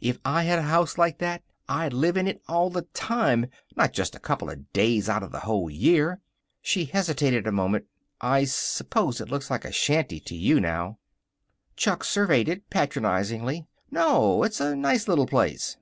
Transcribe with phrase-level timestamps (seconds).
[0.00, 3.44] If I had a house like that, I'd live in it all the time,
[3.76, 6.22] not just a couple of days out of the whole year."
[6.62, 7.84] She hesitated a moment.
[8.18, 10.96] "I suppose it looks like a shanty to you now."
[11.76, 13.66] Chuck surveyed it, patronizingly.
[13.90, 15.76] "No, it's a nice little place."